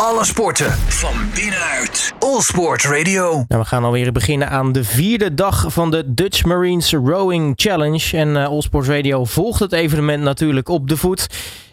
[0.00, 2.14] Alle sporten van binnenuit.
[2.18, 3.22] All Sport Radio.
[3.48, 8.16] Nou, we gaan alweer beginnen aan de vierde dag van de Dutch Marines Rowing Challenge.
[8.16, 11.28] En uh, All Sports Radio volgt het evenement natuurlijk op de voet.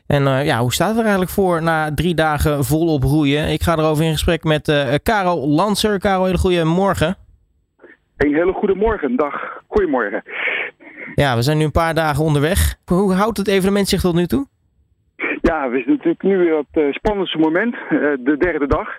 [0.07, 3.47] En uh, ja, hoe staat het er eigenlijk voor na drie dagen volop roeien?
[3.47, 6.00] Ik ga erover in gesprek met uh, Karel Lanser.
[6.00, 7.18] Karel, hele goede morgen.
[8.18, 9.34] Een hele goede morgen, dag.
[9.68, 10.24] Goedemorgen.
[11.16, 12.76] Ja, we zijn nu een paar dagen onderweg.
[12.86, 14.48] Hoe houdt het evenement zich tot nu toe?
[15.54, 18.89] Ja, we zitten natuurlijk nu weer op het uh, spannendste moment, uh, de derde dag.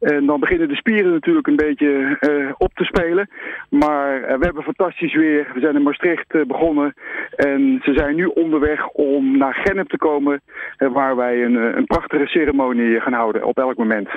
[0.00, 3.28] En dan beginnen de spieren natuurlijk een beetje uh, op te spelen.
[3.70, 5.50] Maar we hebben fantastisch weer.
[5.54, 6.94] We zijn in Maastricht begonnen.
[7.36, 10.40] En ze zijn nu onderweg om naar Gennep te komen.
[10.76, 14.08] waar wij een, een prachtige ceremonie gaan houden op elk moment.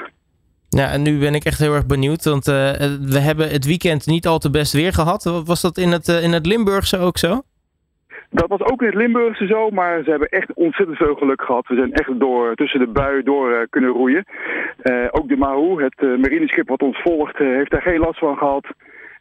[0.69, 2.23] Ja, en nu ben ik echt heel erg benieuwd.
[2.23, 5.43] Want we hebben het weekend niet al te best weer gehad.
[5.45, 7.41] Was dat in het, in het Limburgse ook zo?
[8.39, 11.67] Dat was ook in het Limburgse zo, maar ze hebben echt ontzettend veel geluk gehad.
[11.67, 14.25] We zijn echt door, tussen de buien door uh, kunnen roeien.
[14.83, 18.37] Uh, ook de Mahu, het uh, marineschip wat ons volgt, heeft daar geen last van
[18.37, 18.67] gehad.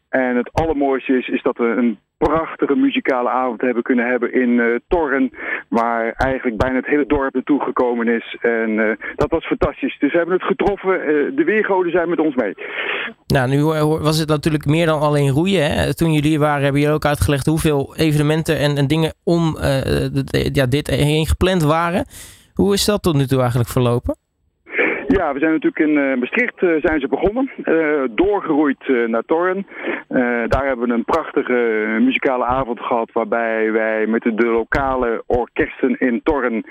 [0.09, 4.51] En het allermooiste is, is dat we een prachtige muzikale avond hebben kunnen hebben in
[4.51, 5.31] uh, Torren.
[5.69, 8.37] Waar eigenlijk bijna het hele dorp naartoe gekomen is.
[8.41, 9.99] En uh, dat was fantastisch.
[9.99, 11.01] Dus we hebben het getroffen.
[11.01, 12.55] Uh, de weergoden zijn met ons mee.
[13.27, 13.63] Nou, nu
[14.03, 15.73] was het natuurlijk meer dan alleen roeien.
[15.73, 15.95] Hè?
[15.95, 19.57] Toen jullie waren, hebben jullie ook uitgelegd hoeveel evenementen en, en dingen om
[20.53, 22.07] ja, dit heen gepland waren.
[22.55, 24.17] Hoe is dat tot nu toe eigenlijk verlopen?
[25.09, 27.51] Ja, we zijn natuurlijk in uh, Maastricht uh, zijn ze begonnen.
[27.65, 29.67] Uh, doorgeroeid naar Torren.
[30.49, 36.21] daar hebben we een prachtige muzikale avond gehad waarbij wij met de, lokale orkesten in
[36.23, 36.63] Torren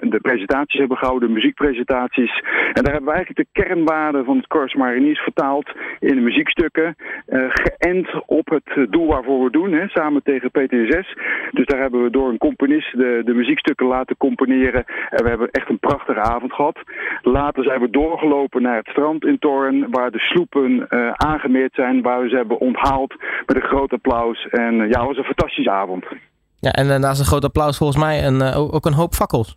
[0.00, 2.42] de presentaties hebben gehouden, de muziekpresentaties.
[2.72, 6.96] En daar hebben we eigenlijk de kernwaarden van het Corps Mariniers vertaald in muziekstukken.
[7.28, 11.16] geënt op het doel waarvoor we doen, samen tegen PTSS.
[11.50, 14.84] Dus daar hebben we door een componist de, de muziekstukken laten componeren.
[15.10, 16.78] En we hebben echt een prachtige avond gehad.
[17.22, 22.02] Later zijn we doorgelopen naar het strand in Torren, waar de sloepen uh, aangemeerd zijn,
[22.02, 23.14] waar we ze hebben onthaald
[23.46, 24.46] met een groot applaus.
[24.48, 26.04] En uh, ja, het was een fantastische avond.
[26.60, 29.56] Ja, en uh, naast een groot applaus volgens mij een, ook een hoop fakkels.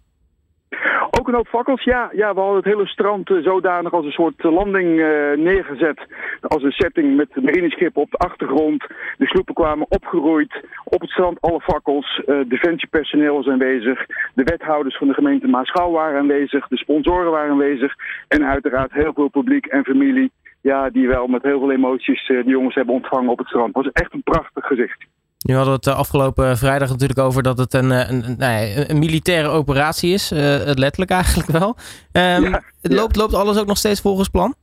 [1.24, 2.10] Ook een hoop ja.
[2.14, 6.06] ja we hadden het hele strand uh, zodanig als een soort landing uh, neergezet.
[6.42, 8.86] Als een setting met marineschepen op de achtergrond.
[9.18, 10.66] De sloepen kwamen opgeroeid.
[10.84, 12.22] Op het strand alle fakkels.
[12.48, 14.06] Defensiepersoneel was aanwezig.
[14.34, 16.68] De wethouders van de gemeente Maaschouw waren aanwezig.
[16.68, 17.96] De sponsoren waren aanwezig.
[18.28, 20.32] En uiteraard heel veel publiek en familie.
[20.62, 23.76] Ja, die wel met heel veel emoties de jongens hebben ontvangen op het strand.
[23.76, 25.06] Het was echt een prachtig gezicht.
[25.44, 29.00] Nu hadden we het afgelopen vrijdag natuurlijk over dat het een, een, een, nou een
[29.00, 30.32] militaire operatie is.
[30.32, 30.40] Uh,
[30.74, 31.76] letterlijk eigenlijk wel.
[32.12, 32.62] Um, ja, ja.
[32.82, 34.56] Loopt, loopt alles ook nog steeds volgens plan?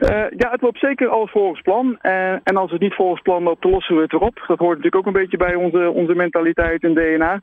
[0.00, 1.98] Uh, ja, het loopt zeker alles volgens plan.
[2.02, 4.44] Uh, en als het niet volgens plan loopt, dan lossen we het erop.
[4.46, 7.40] Dat hoort natuurlijk ook een beetje bij onze, onze mentaliteit en DNA.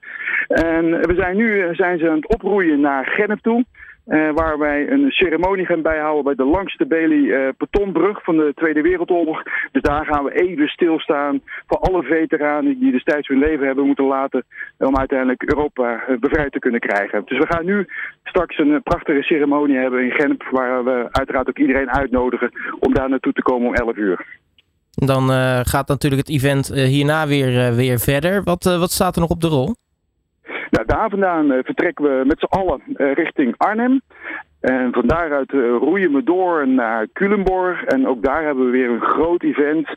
[0.48, 3.66] En we zijn nu zijn ze aan het oproeien naar Gennep toe.
[4.08, 8.52] Uh, waar wij een ceremonie gaan bijhouden bij de langste Bailey uh, Petonbrug van de
[8.56, 9.44] Tweede Wereldoorlog.
[9.72, 14.06] Dus daar gaan we even stilstaan voor alle veteranen die destijds hun leven hebben moeten
[14.06, 14.44] laten
[14.78, 17.22] om uiteindelijk Europa uh, bevrijd te kunnen krijgen.
[17.26, 17.88] Dus we gaan nu
[18.24, 23.10] straks een prachtige ceremonie hebben in Genep waar we uiteraard ook iedereen uitnodigen om daar
[23.10, 24.40] naartoe te komen om 11 uur.
[24.92, 25.30] Dan
[25.66, 28.44] gaat natuurlijk het event hierna weer, weer verder.
[28.44, 29.76] Wat, wat staat er nog op de rol?
[30.72, 34.02] Nou, daar vandaan uh, vertrekken we met z'n allen uh, richting Arnhem.
[34.60, 37.84] En van daaruit uh, roeien we door naar Culemborg.
[37.84, 39.90] En ook daar hebben we weer een groot event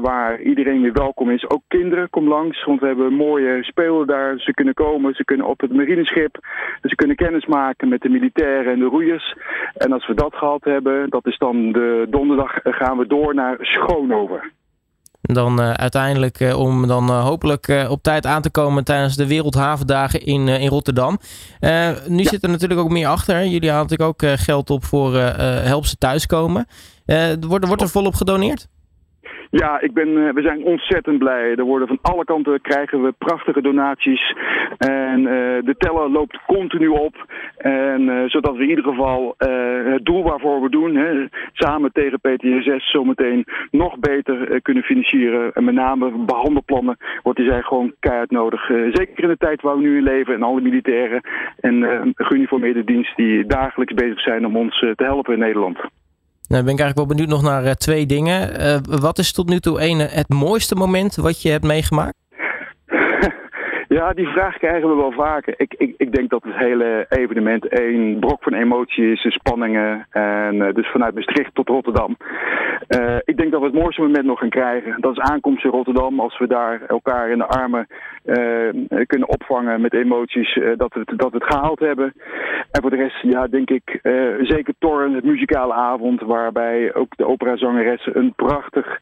[0.00, 1.48] waar iedereen weer welkom is.
[1.48, 4.38] Ook kinderen, kom langs, want we hebben mooie spelen daar.
[4.38, 6.38] Ze kunnen komen, ze kunnen op het marineschip.
[6.82, 9.36] Ze kunnen kennis maken met de militairen en de roeiers.
[9.76, 13.56] En als we dat gehad hebben, dat is dan de donderdag, gaan we door naar
[13.60, 14.52] Schoonover.
[15.26, 19.26] Dan uh, uiteindelijk uh, om dan uh, hopelijk op tijd aan te komen tijdens de
[19.26, 21.18] Wereldhavendagen in, in Rotterdam.
[22.06, 22.28] nu ja.
[22.28, 23.46] zit er natuurlijk ook meer achter.
[23.46, 26.66] Jullie halen natuurlijk ook geld op voor Help ze thuiskomen.
[27.40, 28.68] wordt, wordt er volop gedoneerd?
[29.62, 31.54] Ja, ik ben, uh, we zijn ontzettend blij.
[31.54, 34.34] Er worden van alle kanten krijgen we prachtige donaties.
[34.78, 35.26] En uh,
[35.64, 37.14] de teller loopt continu op.
[37.56, 39.34] En uh, zodat we in ieder geval
[39.84, 45.52] het doel waarvoor we doen, hè, samen tegen PTSS zometeen nog beter kunnen financieren.
[45.52, 48.66] En met name behandelplannen, want die zijn gewoon keihard nodig.
[48.92, 51.20] zeker in de tijd waar we nu in leven en alle militairen
[51.60, 55.78] en geuniformeerde dienst die dagelijks bezig zijn om ons te helpen in Nederland.
[56.54, 58.62] Nou, ben ik eigenlijk wel benieuwd nog naar uh, twee dingen.
[58.62, 62.14] Uh, wat is tot nu toe een, het mooiste moment wat je hebt meegemaakt?
[63.88, 65.54] Ja, die vraag krijgen we wel vaker.
[65.56, 70.06] Ik, ik, ik denk dat het hele evenement één brok van emotie is, spanningen.
[70.10, 72.16] En uh, dus vanuit Maastricht tot Rotterdam.
[73.24, 75.00] ik denk dat we het mooiste moment nog gaan krijgen.
[75.00, 76.20] Dat is aankomst in Rotterdam.
[76.20, 77.86] Als we daar elkaar in de armen
[79.06, 82.12] kunnen opvangen met emoties dat, we het, dat we het gehaald hebben.
[82.70, 84.00] En voor de rest, ja, denk ik
[84.42, 86.20] zeker Torren, het muzikale avond.
[86.20, 88.98] Waarbij ook de operazangeres een prachtig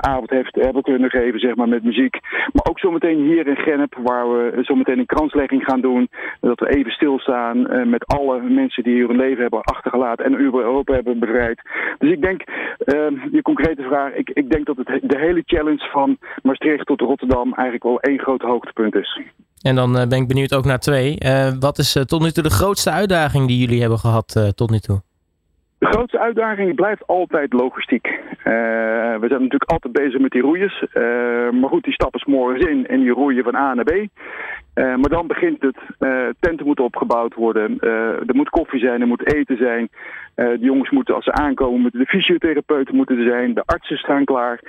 [0.00, 2.18] avond heeft hebben kunnen geven, zeg maar, met muziek.
[2.52, 6.08] Maar ook zometeen hier in Gennep, waar we zometeen een kranslegging gaan doen.
[6.40, 10.92] Dat we even stilstaan uh, met alle mensen die hun leven hebben achtergelaten en Europa
[10.94, 11.60] hebben bevrijd.
[11.98, 12.40] Dus ik denk,
[12.84, 17.00] uh, je concrete vraag, ik, ik denk dat het de hele challenge van Maastricht tot
[17.00, 19.20] Rotterdam eigenlijk wel één groot hoogtepunt is.
[19.62, 21.18] En dan uh, ben ik benieuwd ook naar twee.
[21.60, 25.00] Wat is tot nu toe de grootste uitdaging die jullie hebben gehad tot nu toe?
[25.78, 28.06] De grootste uitdaging blijft altijd logistiek.
[28.06, 28.44] Uh,
[29.20, 30.84] we zijn natuurlijk altijd bezig met die roeiers.
[30.94, 31.02] Uh,
[31.50, 34.06] maar goed, die stappen s morgens in en die roeien van A naar B.
[34.76, 35.76] Uh, maar dan begint het.
[36.40, 37.78] tenten moeten opgebouwd worden.
[38.26, 39.88] er moet koffie zijn, er moet eten zijn.
[40.34, 43.54] de jongens moeten, als ze aankomen, moeten de fysiotherapeuten moeten er zijn.
[43.54, 44.60] De artsen staan klaar.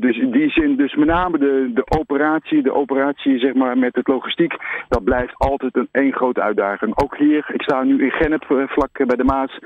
[0.00, 3.94] dus in die zin, dus met name de, de operatie, de operatie zeg maar met
[3.94, 4.54] het logistiek,
[4.88, 7.02] dat blijft altijd een één grote uitdaging.
[7.02, 9.58] Ook hier, ik sta nu in Gennep, vlak bij de Maas.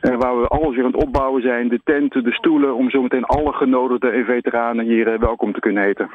[0.00, 1.68] Waar we alles weer aan het opbouwen zijn.
[1.68, 6.10] De tenten, de stoelen, om zometeen alle genodigden en veteranen hier welkom te kunnen heten.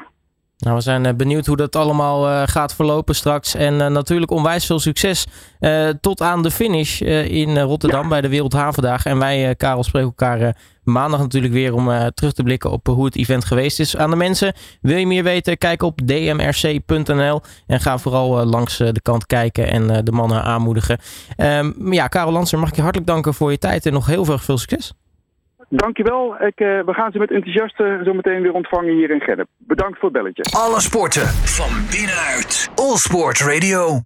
[0.62, 3.54] Nou, we zijn benieuwd hoe dat allemaal uh, gaat verlopen straks.
[3.54, 5.26] En natuurlijk onwijs veel succes
[6.00, 8.08] tot aan de finish in Rotterdam ja.
[8.08, 9.10] bij de Wereldhavendagen.
[9.10, 13.16] En wij, Karel, spreken elkaar maandag natuurlijk weer om terug te blikken op hoe het
[13.16, 13.96] event geweest is.
[13.96, 15.58] Aan de mensen, wil je meer weten?
[15.58, 20.98] Kijk op dmrc.nl en ga vooral langs de kant kijken en de mannen aanmoedigen.
[21.36, 24.24] Um, ja, Karel Lanser, mag ik je hartelijk danken voor je tijd en nog heel
[24.24, 24.92] veel, veel succes.
[25.76, 26.34] Dankjewel.
[26.34, 29.46] Ik, uh, we gaan ze met enthousiaste zo meteen weer ontvangen hier in Gennep.
[29.58, 30.42] Bedankt voor het belletje.
[30.56, 32.70] Alle sporten van binnenuit.
[32.74, 34.00] All Sport Radio.